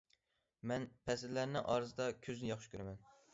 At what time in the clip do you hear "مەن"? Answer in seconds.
0.71-0.87